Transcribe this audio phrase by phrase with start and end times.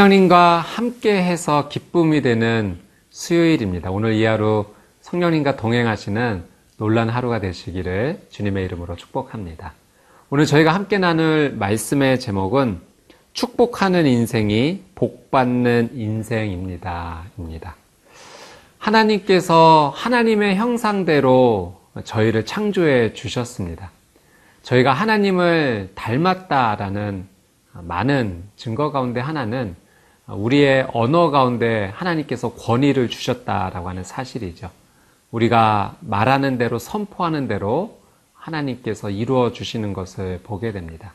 [0.00, 2.78] 성령님과 함께 해서 기쁨이 되는
[3.10, 3.90] 수요일입니다.
[3.90, 4.64] 오늘 이 하루
[5.02, 6.42] 성령님과 동행하시는
[6.78, 9.74] 놀란 하루가 되시기를 주님의 이름으로 축복합니다.
[10.30, 12.80] 오늘 저희가 함께 나눌 말씀의 제목은
[13.34, 17.24] 축복하는 인생이 복받는 인생입니다.
[17.38, 17.76] 입니다.
[18.78, 23.90] 하나님께서 하나님의 형상대로 저희를 창조해 주셨습니다.
[24.62, 27.26] 저희가 하나님을 닮았다라는
[27.72, 29.76] 많은 증거 가운데 하나는
[30.32, 34.70] 우리의 언어 가운데 하나님께서 권위를 주셨다라고 하는 사실이죠.
[35.30, 37.98] 우리가 말하는 대로 선포하는 대로
[38.34, 41.12] 하나님께서 이루어 주시는 것을 보게 됩니다.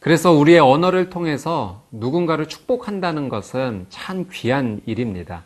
[0.00, 5.42] 그래서 우리의 언어를 통해서 누군가를 축복한다는 것은 참 귀한 일입니다.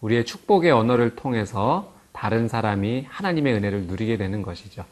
[0.00, 4.84] 우리의 축복의 언어를 통해서 다른 사람이 하나님의 은혜를 누리게 되는 것이죠.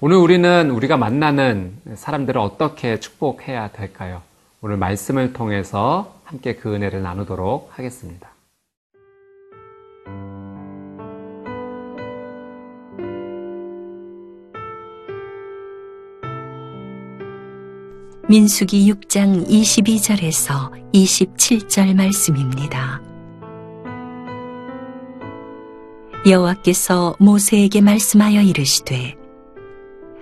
[0.00, 4.22] 오늘 우리는 우리가 만나는 사람들을 어떻게 축복해야 될까요?
[4.64, 8.30] 오늘 말씀을 통해서 함께 그 은혜를 나누도록 하겠습니다.
[18.26, 23.02] 민수기 6장 22절에서 27절 말씀입니다.
[26.26, 29.14] 여호와께서 모세에게 말씀하여 이르시되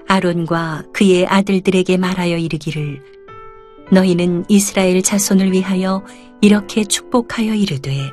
[0.08, 3.11] 아론과 그의 아들들에게 말하여 이르기를
[3.90, 6.04] 너희는 이스라엘 자손을 위하여
[6.40, 8.10] 이렇게 축복하여 이르되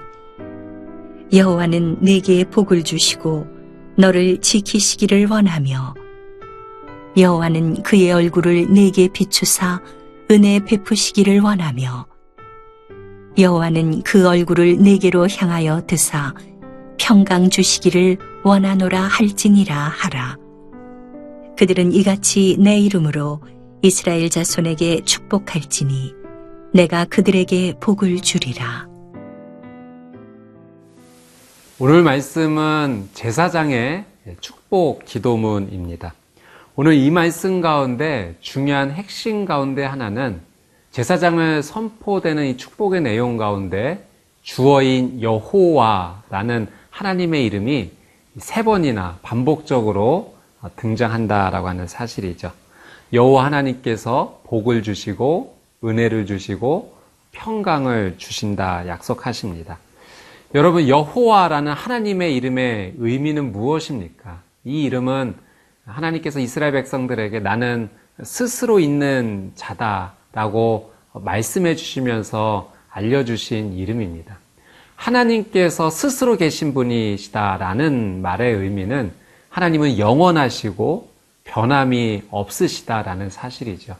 [1.31, 3.47] 여호와는 내게 복을 주시고
[3.97, 5.93] 너를 지키시기를 원하며
[7.17, 9.81] 여호와는 그의 얼굴을 내게 비추사
[10.31, 12.07] 은혜 베푸시기를 원하며
[13.37, 16.33] 여호와는 그 얼굴을 내게로 향하여 드사
[16.97, 20.37] 평강 주시기를 원하노라 할지니라 하라.
[21.57, 23.41] 그들은 이같이 내 이름으로
[23.81, 26.13] 이스라엘 자손에게 축복할지니
[26.73, 28.89] 내가 그들에게 복을 주리라.
[31.79, 34.03] 오늘 말씀은 제사장의
[34.41, 36.13] 축복 기도문입니다.
[36.75, 40.41] 오늘 이 말씀 가운데 중요한 핵심 가운데 하나는
[40.91, 44.05] 제사장을 선포되는 이 축복의 내용 가운데
[44.41, 47.91] 주어인 여호와라는 하나님의 이름이
[48.39, 50.35] 세 번이나 반복적으로
[50.75, 52.51] 등장한다라고 하는 사실이죠.
[53.11, 56.93] 여호와 하나님께서 복을 주시고 은혜를 주시고
[57.31, 59.79] 평강을 주신다 약속하십니다.
[60.55, 64.41] 여러분 여호와라는 하나님의 이름의 의미는 무엇입니까?
[64.65, 65.35] 이 이름은
[65.85, 67.89] 하나님께서 이스라엘 백성들에게 나는
[68.23, 74.37] 스스로 있는 자다라고 말씀해 주시면서 알려주신 이름입니다.
[74.95, 79.11] 하나님께서 스스로 계신 분이시다라는 말의 의미는
[79.49, 81.08] 하나님은 영원하시고
[81.49, 83.95] 변함이 없으시다라는 사실이죠.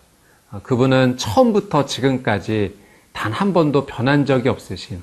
[0.63, 2.75] 그분은 처음부터 지금까지
[3.11, 5.01] 단 한 번도 변한 적이 없으신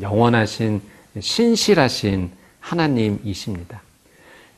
[0.00, 0.80] 영원하신
[1.18, 2.30] 신실하신
[2.60, 3.82] 하나님이십니다.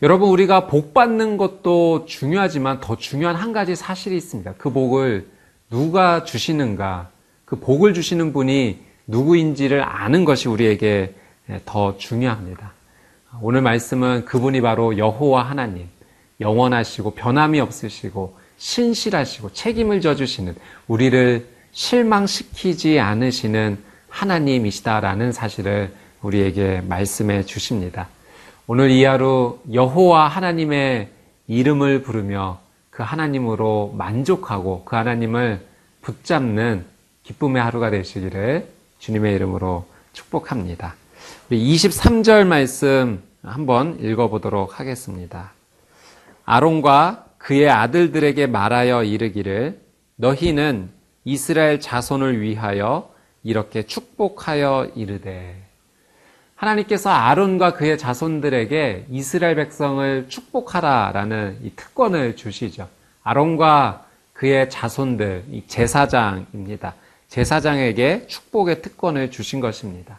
[0.03, 4.55] 여러분, 우리가 복 받는 것도 중요하지만 더 중요한 한 가지 사실이 있습니다.
[4.59, 5.29] 그 복을
[5.71, 7.11] 누가 주시는가,
[7.45, 11.15] 그 복을 주시는 분이 누구인지를 아는 것이 우리에게
[11.65, 12.73] 더 중요합니다.
[13.41, 15.89] 오늘 말씀은 그분이 바로 여호와 하나님,
[16.41, 20.55] 영원하시고 변함이 없으시고 신실하시고 책임을 져주시는
[20.87, 23.79] 우리를 실망시키지 않으시는
[24.09, 28.09] 하나님이시다라는 사실을 우리에게 말씀해 주십니다.
[28.67, 31.09] 오늘 이 하루 여호와 하나님의
[31.47, 32.61] 이름을 부르며
[32.91, 35.65] 그 하나님으로 만족하고 그 하나님을
[36.03, 36.85] 붙잡는
[37.23, 38.69] 기쁨의 하루가 되시기를
[38.99, 40.95] 주님의 이름으로 축복합니다.
[41.49, 45.53] 우리 23절 말씀 한번 읽어보도록 하겠습니다.
[46.51, 49.83] 아론과 그의 아들들에게 말하여 이르기를
[50.17, 50.89] 너희는
[51.27, 53.13] 이스라엘 자손을 위하여
[53.43, 55.63] 이렇게 축복하여 이르되
[56.57, 62.89] 하나님께서 아론과 그의 자손들에게 이스라엘 백성을 축복하라라는 이 특권을 주시죠.
[63.23, 66.95] 아론과 그의 자손들, 이 제사장입니다.
[67.29, 70.19] 제사장에게 축복의 특권을 주신 것입니다.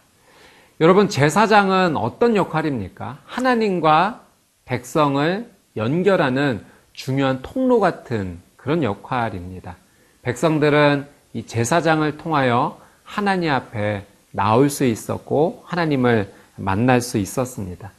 [0.79, 3.17] 여러분, 제사장은 어떤 역할입니까?
[3.25, 4.21] 하나님과
[4.65, 6.63] 백성을 연결하는
[6.93, 9.77] 중요한 통로 같은 그런 역할입니다.
[10.21, 17.91] 백성들은 이 제사장을 통하여 하나님 앞에 나올 수 있었고 하나님을 만날 수 있었습니다.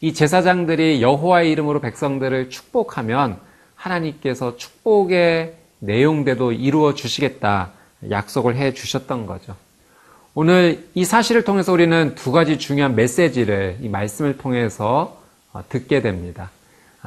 [0.00, 3.38] 이 제사장들이 여호와의 이름으로 백성들을 축복하면
[3.74, 7.70] 하나님께서 축복의 내용대로 이루어 주시겠다
[8.10, 9.56] 약속을 해 주셨던 거죠.
[10.34, 15.20] 오늘 이 사실을 통해서 우리는 두 가지 중요한 메시지를 이 말씀을 통해서
[15.52, 16.50] 어, 듣게 됩니다.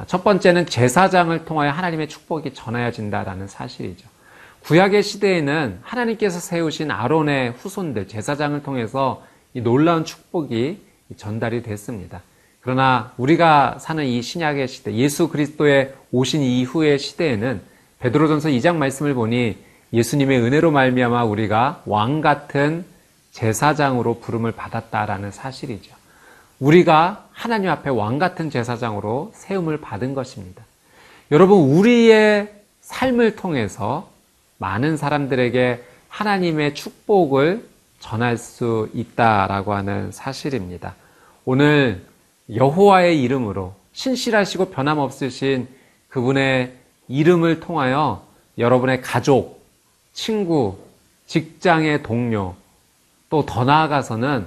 [0.06, 4.08] 첫 번째는 제사장을 통하여 하나님의 축복이 전해진다라는 사실이죠.
[4.62, 9.22] 구약의 시대에는 하나님께서 세우신 아론의 후손들, 제사장을 통해서
[9.54, 10.80] 이 놀라운 축복이
[11.16, 12.22] 전달이 됐습니다.
[12.60, 17.60] 그러나 우리가 사는 이 신약의 시대, 예수 그리스도의 오신 이후의 시대에는
[17.98, 19.58] 베드로전서 2장 말씀을 보니
[19.92, 22.84] 예수님의 은혜로 말미암아 우리가 왕 같은
[23.32, 26.01] 제사장으로 부름을 받았다라는 사실이죠.
[26.62, 30.62] 우리가 하나님 앞에 왕 같은 제사장으로 세움을 받은 것입니다.
[31.32, 34.08] 여러분, 우리의 삶을 통해서
[34.58, 37.66] 많은 사람들에게 하나님의 축복을
[37.98, 40.94] 전할 수 있다라고 하는 사실입니다.
[41.44, 42.06] 오늘
[42.54, 45.66] 여호와의 이름으로 신실하시고 변함없으신
[46.10, 46.76] 그분의
[47.08, 48.24] 이름을 통하여
[48.56, 49.64] 여러분의 가족,
[50.12, 50.78] 친구,
[51.26, 52.54] 직장의 동료,
[53.30, 54.46] 또 더 나아가서는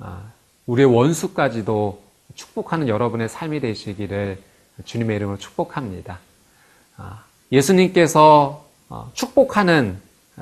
[0.00, 0.35] 아,
[0.66, 2.02] 우리의 원수까지도
[2.34, 4.38] 축복하는 여러분의 삶이 되시기를
[4.84, 6.18] 주님의 이름으로 축복합니다.
[6.96, 9.98] 아, 예수님께서 어, 축복하는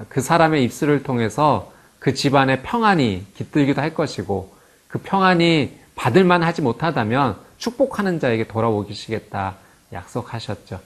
[0.09, 4.53] 그 사람의 입술을 통해서 그 집안의 평안이 깃들기도 할 것이고
[4.89, 9.57] 그 평안이 받을만 하지 못하다면 축복하는 자에게 돌아오시겠다
[9.93, 10.81] 약속하셨죠.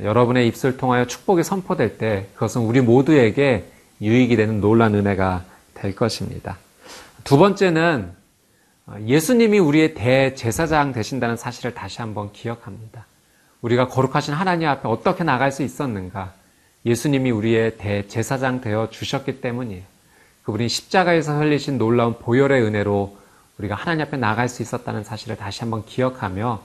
[0.00, 3.70] 여러분의 입술 통하여 축복이 선포될 때 그것은 우리 모두에게
[4.00, 5.44] 유익이 되는 놀란 은혜가
[5.74, 6.58] 될 것입니다.
[7.24, 8.21] 두 번째는
[9.06, 13.06] 예수님이 우리의 대제사장 되신다는 사실을 다시 한번 기억합니다.
[13.60, 16.32] 우리가 거룩하신 하나님 앞에 어떻게 나갈 수 있었는가?
[16.84, 19.84] 예수님이 우리의 대제사장 되어 주셨기 때문이에요.
[20.42, 23.16] 그분이 십자가에서 흘리신 놀라운 보혈의 은혜로
[23.58, 26.62] 우리가 하나님 앞에 나갈 수 있었다는 사실을 다시 한번 기억하며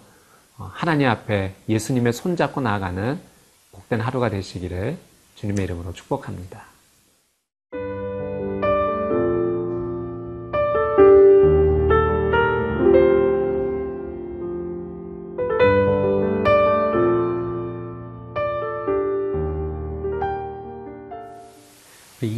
[0.58, 3.20] 어, 하나님 앞에 예수님의 손잡고 나아가는
[3.72, 4.98] 복된 하루가 되시기를
[5.36, 6.64] 주님의 이름으로 축복합니다.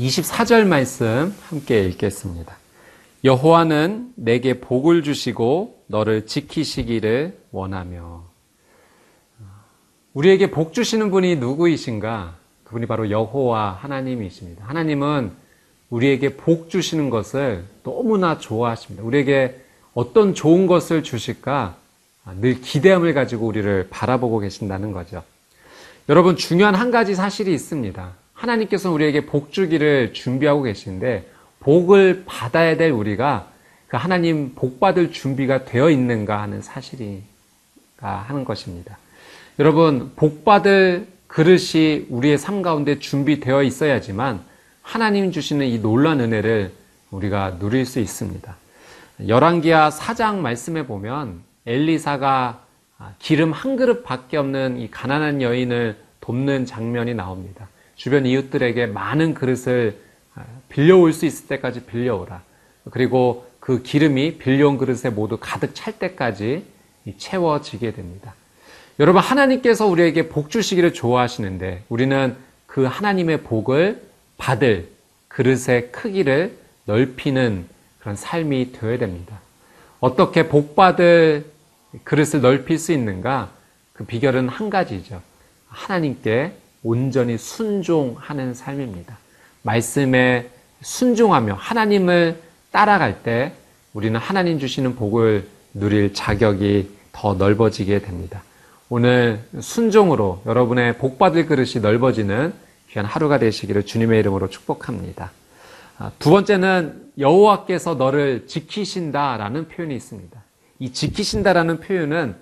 [0.09, 2.57] 24절 말씀 함께 읽겠습니다.
[3.23, 8.23] 여호와는 내게 복을 주시고 너를 지키시기를 원하며
[10.13, 12.35] 우리에게 복 주시는 분이 누구이신가?
[12.63, 14.65] 그분이 바로 여호와 하나님이십니다.
[14.65, 15.31] 하나님은
[15.89, 19.03] 우리에게 복 주시는 것을 너무나 좋아하십니다.
[19.03, 19.59] 우리에게
[19.94, 21.75] 어떤 좋은 것을 주실까?
[22.39, 25.23] 늘 기대함을 가지고 우리를 바라보고 계신다는 거죠.
[26.09, 28.19] 여러분 중요한 한 가지 사실이 있습니다.
[28.39, 33.51] 하나님께서 우리에게 복 주기를 준비하고 계신데 복을 받아야 될 우리가
[33.88, 37.21] 그 하나님 복 받을 준비가 되어 있는가 하는 사실이
[37.97, 38.97] 하는 것입니다.
[39.59, 44.42] 여러분 복 받을 그릇이 우리의 삶 가운데 준비되어 있어야지만
[44.81, 46.71] 하나님 주시는 이 놀란 은혜를
[47.12, 48.56] 우리가 누릴 수 있습니다.
[49.27, 52.63] 열왕기하 4장 말씀에 보면 엘리사가
[53.19, 57.68] 기름 한 그릇밖에 없는 이 가난한 여인을 돕는 장면이 나옵니다.
[57.99, 59.97] 주변 이웃들에게 많은 그릇을
[60.69, 62.41] 빌려올 수 있을 때까지 빌려오라.
[62.91, 66.63] 그리고 그 기름이 빌려온 그릇에 모두 가득 찰 때까지
[67.18, 68.35] 채워지게 됩니다.
[69.01, 72.37] 여러분, 하나님께서 우리에게 복 주시기를 좋아하시는데 우리는
[72.68, 74.01] 그 하나님의 복을
[74.37, 74.87] 받을
[75.27, 77.65] 그릇의 크기를 넓히는
[77.99, 79.41] 그런 삶이 되어야 됩니다.
[79.99, 81.51] 어떻게 복 받을
[82.06, 83.51] 그릇을 넓힐 수 있는가?
[83.91, 85.21] 그 비결은 한 가지죠.
[85.68, 86.53] 하나님께
[86.83, 89.18] 온전히 순종하는 삶입니다.
[89.64, 90.50] 말씀에
[90.81, 93.54] 순종하며 하나님을 따라갈 때
[93.94, 98.44] 우리는 하나님 주시는 복을 누릴 자격이 더 넓어지게 됩니다.
[98.90, 102.54] 오늘 순종으로 여러분의 복받을 그릇이 넓어지는
[102.90, 105.31] 귀한 하루가 되시기를 주님의 이름으로 축복합니다.
[106.00, 110.42] 아, 두 번째는 여호와께서 너를 지키신다라는 표현이 있습니다.
[110.80, 112.36] 이 지키신다라는 표현은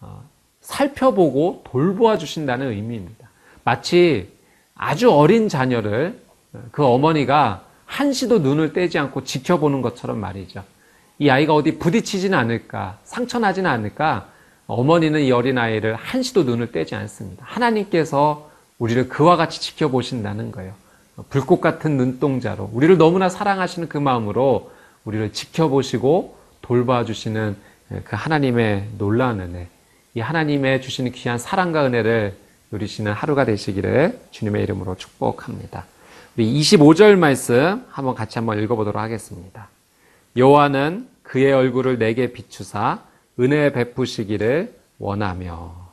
[0.00, 0.22] 어,
[0.60, 3.27] 살펴보고 돌보아 주신다는 의미입니다.
[3.68, 4.32] 마치
[4.74, 6.18] 아주 어린 자녀를
[6.70, 10.64] 그 어머니가 한시도 눈을 떼지 않고 지켜보는 것처럼 말이죠.
[11.18, 14.28] 이 아이가 어디 부딪히지는 않을까, 상처나지는 않을까,
[14.68, 17.44] 어머니는 이 어린아이를 한시도 눈을 떼지 않습니다.
[17.46, 20.72] 하나님께서 우리를 그와 같이 지켜보신다는 거예요.
[21.28, 24.70] 불꽃 같은 눈동자로, 우리를 너무나 사랑하시는 그 마음으로
[25.04, 27.56] 우리를 지켜보시고 돌봐주시는
[28.04, 29.66] 그 하나님의 놀라운 은혜,
[30.14, 35.86] 이 하나님의 주시는 귀한 사랑과 은혜를 누리시는 하루가 되시기를 주님의 이름으로 축복합니다.
[36.36, 39.68] 우리 25절 말씀 한번 같이 한번 읽어보도록 하겠습니다.
[40.36, 43.02] 여호와는 그의 얼굴을 내게 비추사
[43.40, 45.88] 은혜 베푸시기를 원하며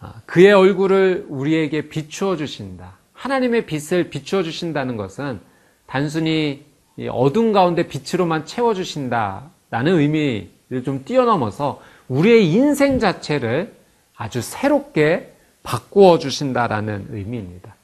[0.00, 2.94] 아, 그의 얼굴을 우리에게 비추어 주신다.
[3.12, 5.40] 하나님의 빛을 비추어 주신다는 것은
[5.86, 6.64] 단순히
[7.10, 13.74] 어둠 가운데 빛으로만 채워 주신다라는 의미를 좀 뛰어넘어서 우리의 인생 자체를
[14.16, 15.31] 아주 새롭게
[15.62, 17.74] 바꾸어 주신다라는 의미입니다.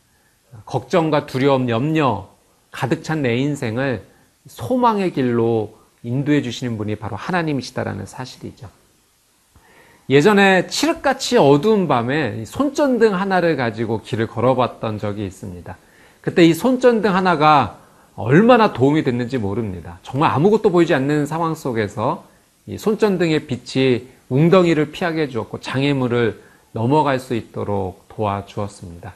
[0.65, 2.29] 걱정과 두려움, 염려
[2.71, 4.03] 가득 찬 내 인생을
[4.47, 8.69] 소망의 길로 인도해 주시는 분이 바로 하나님이시다라는 사실이죠.
[10.11, 15.77] 예전에 칠흑같이 어두운 밤에 손전등 하나를 가지고 길을 걸어봤던 적이 있습니다.
[16.23, 17.79] 그때 이 손전등 하나가
[18.15, 19.99] 얼마나 도움이 됐는지 모릅니다.
[20.03, 22.25] 정말 아무것도 보이지 않는 상황 속에서
[22.67, 26.43] 이 손전등의 빛이 웅덩이를 피하게 해주었고 장애물을
[26.73, 29.15] 넘어갈 수 있도록 도와주었습니다.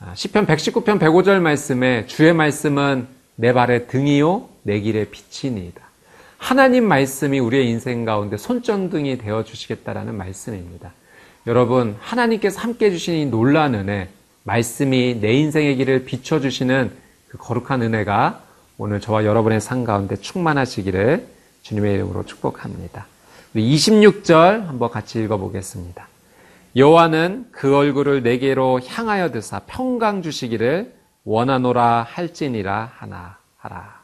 [0.00, 5.80] 아, 시편 119편 105절 말씀에 주의 말씀은 내 발의 등이요 내 길의 빛이니이다.
[6.36, 10.92] 하나님 말씀이 우리의 인생 가운데 손전등이 되어 주시겠다라는 말씀입니다.
[11.46, 14.08] 여러분 하나님께서 함께 해주신 이 놀라운 은혜
[14.44, 16.92] 말씀이 내 인생의 길을 비춰 주시는
[17.28, 18.42] 그 거룩한 은혜가
[18.76, 21.26] 오늘 저와 여러분의 삶 가운데 충만하시기를
[21.62, 23.06] 주님의 이름으로 축복합니다.
[23.54, 26.08] 우리 26절 한번 같이 읽어 보겠습니다.
[26.76, 30.92] 여호와는 그 얼굴을 내게로 향하여 드사 평강 주시기를
[31.24, 34.02] 원하노라 할지니라 하나 하라.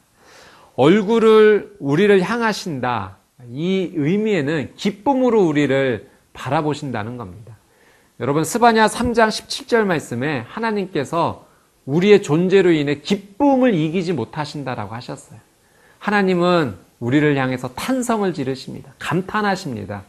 [0.77, 3.17] 얼굴을 우리를 향하신다.
[3.51, 7.57] 이 의미에는 기쁨으로 우리를 바라보신다는 겁니다.
[8.21, 11.47] 여러분 스바냐 3장 17절 말씀에 하나님께서
[11.87, 15.41] 우리의 존재로 인해 기쁨을 이기지 못하신다라고 하셨어요.
[15.99, 18.93] 하나님은 우리를 향해서 탄성을 지르십니다.
[18.99, 20.05] 감탄하십니다.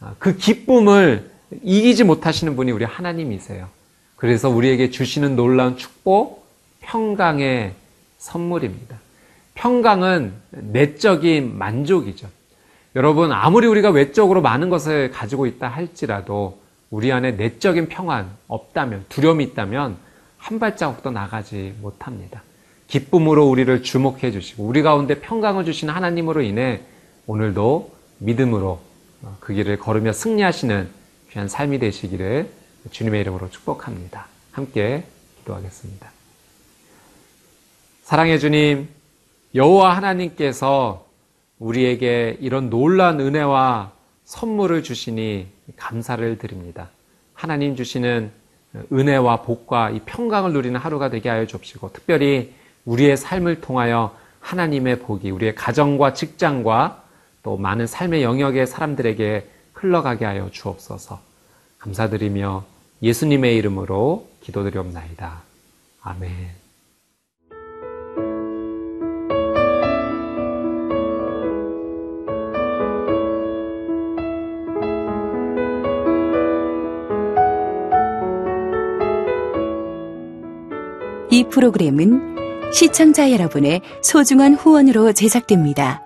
[0.00, 3.68] 아, 그 기쁨을 이기지 못하시는 분이 우리 하나님이세요.
[4.16, 6.46] 그래서 우리에게 주시는 놀라운 축복,
[6.80, 7.74] 평강의
[8.18, 8.98] 선물입니다.
[9.54, 12.28] 평강은 내적인 만족이죠.
[12.94, 16.60] 여러분, 아무리 우리가 외적으로 많은 것을 가지고 있다 할지라도
[16.90, 19.96] 우리 안에 내적인 평안 없다면, 두려움이 있다면
[20.38, 22.42] 한 발자국도 나가지 못합니다.
[22.86, 26.82] 기쁨으로 우리를 주목해 주시고 우리 가운데 평강을 주신 하나님으로 인해
[27.26, 28.80] 오늘도 믿음으로
[29.40, 30.88] 그 길을 걸으며 승리하시는
[31.36, 32.48] 귀한 삶이 되시기를
[32.90, 34.26] 주님의 이름으로 축복합니다.
[34.52, 35.04] 함께
[35.40, 36.10] 기도하겠습니다.
[38.04, 38.88] 사랑해 주님,
[39.54, 41.06] 여호와 하나님께서
[41.58, 43.92] 우리에게 이런 놀란 은혜와
[44.24, 46.88] 선물을 주시니 감사를 드립니다.
[47.34, 48.30] 하나님 주시는
[48.90, 52.54] 은혜와 복과 이 평강을 누리는 하루가 되게 하여 주옵시고 특별히
[52.86, 57.04] 우리의 삶을 통하여 하나님의 복이 우리의 가정과 직장과
[57.42, 59.55] 또 많은 삶의 영역의 사람들에게
[59.86, 61.20] 흘러가게 하여 주옵소서.
[61.78, 62.64] 감사드리며
[63.02, 65.42] 예수님의 이름으로 기도드리옵나이다.
[66.02, 66.56] 아멘.
[81.30, 86.05] 이 프로그램은 시청자 여러분의 소중한 후원으로 제작됩니다.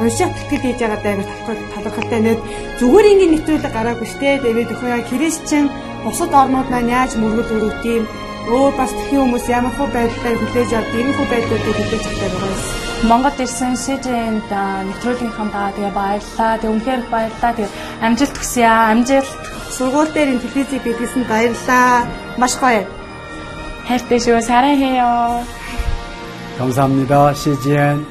[0.00, 1.14] уншаад тэтгэл хийж байгаа даа
[1.74, 2.38] талархалтай нэг
[2.80, 5.64] зүгээр ингээд нэвтрүүлэг гараагүй штэ тэгээд өхөө яа христчэн
[6.04, 8.04] бусад орнууд маань яаж мөргөл өрөвт юм
[8.46, 12.52] өөр бас тхэн хүмүүс ямар хөө байдлаар хүлээж авд ийм хөө байдлуудыг хүлээж авдаг байгаа
[12.54, 12.86] юм.
[13.10, 14.52] Монгол ирсэн СЖН-д
[14.88, 16.52] нэвтрүүлгийнхаа даа тэгээ баярлаа.
[16.56, 17.52] Тэгээ үнэхээр их баярлаа.
[17.52, 17.74] Тэгээ
[18.06, 18.90] амжилт хүсье аа.
[18.94, 19.32] Амжилт.
[19.76, 22.06] Сургууль дээр ин телевизийг бидлсэн баярлаа.
[22.40, 22.86] Маш гоё.
[23.88, 24.40] хайртай шүү.
[24.40, 25.44] 사랑해요.
[26.58, 27.34] 감사합니다.
[27.34, 28.09] CGN.